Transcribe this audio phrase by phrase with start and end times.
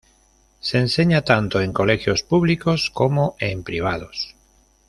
[0.61, 4.35] Se enseña tanto en colegios públicos, como en privados.